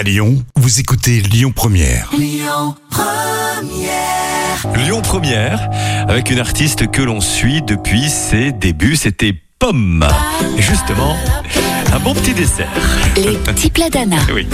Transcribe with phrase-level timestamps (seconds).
[0.00, 2.10] À Lyon, vous écoutez Lyon Première.
[4.74, 5.68] Lyon Première,
[6.08, 10.08] avec une artiste que l'on suit depuis ses débuts, c'était Pomme.
[10.56, 11.18] Et justement,
[11.92, 12.72] un bon petit dessert.
[13.14, 14.16] Les petits plats d'Anna.
[14.34, 14.48] Oui.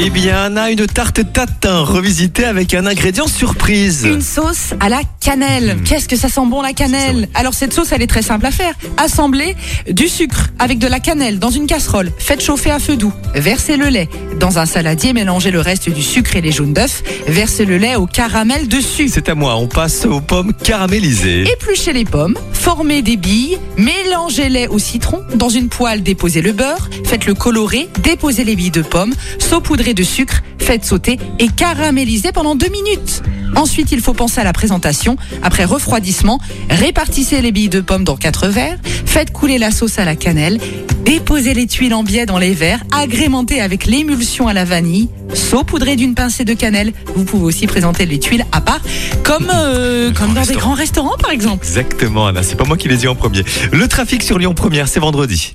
[0.00, 4.04] Eh bien, Anna, une tarte tatin revisitée avec un ingrédient surprise.
[4.04, 5.76] Une sauce à la cannelle.
[5.84, 8.52] Qu'est-ce que ça sent bon la cannelle Alors cette sauce, elle est très simple à
[8.52, 8.74] faire.
[8.96, 9.56] Assemblez
[9.90, 12.12] du sucre avec de la cannelle dans une casserole.
[12.16, 13.12] Faites chauffer à feu doux.
[13.34, 15.12] Versez le lait dans un saladier.
[15.12, 17.02] Mélangez le reste du sucre et les jaunes d'œufs.
[17.26, 19.08] Versez le lait au caramel dessus.
[19.08, 21.42] C'est à moi, on passe aux pommes caramélisées.
[21.50, 25.22] Épluchez les pommes, formez des billes, mélangez-les au citron.
[25.34, 30.02] Dans une poêle, déposez le beurre, faites-le colorer, déposez les billes de pommes, saupoudrez de
[30.02, 33.22] sucre, faites sauter et caramélisez pendant deux minutes.
[33.56, 35.16] Ensuite, il faut penser à la présentation.
[35.42, 40.04] Après refroidissement, répartissez les billes de pommes dans quatre verres, faites couler la sauce à
[40.04, 40.58] la cannelle,
[41.06, 45.96] déposez les tuiles en biais dans les verres, agrémentez avec l'émulsion à la vanille, saupoudrez
[45.96, 46.92] d'une pincée de cannelle.
[47.14, 48.82] Vous pouvez aussi présenter les tuiles à part,
[49.22, 51.64] comme, euh, comme dans des grands restaurants par exemple.
[51.64, 53.42] Exactement, Anna, c'est pas moi qui les ai en premier.
[53.72, 55.54] Le trafic sur Lyon Première, c'est vendredi.